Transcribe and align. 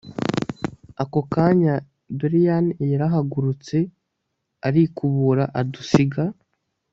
Ako 1.01 1.19
kanya 1.33 1.75
doliane 2.19 2.71
yarahagurutse 2.91 3.77
arikubura 4.67 5.43
adusiga 5.59 6.23